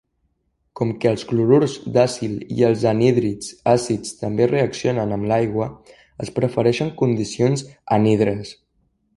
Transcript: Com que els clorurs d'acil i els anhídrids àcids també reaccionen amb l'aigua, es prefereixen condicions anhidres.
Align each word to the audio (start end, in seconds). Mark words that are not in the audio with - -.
Com 0.79 0.91
que 1.01 1.09
els 1.15 1.25
clorurs 1.31 1.75
d'acil 1.97 2.33
i 2.55 2.65
els 2.69 2.85
anhídrids 2.93 3.51
àcids 3.75 4.15
també 4.23 4.49
reaccionen 4.55 5.15
amb 5.19 5.31
l'aigua, 5.33 5.69
es 6.27 6.35
prefereixen 6.41 6.93
condicions 7.03 7.69
anhidres. 8.01 8.59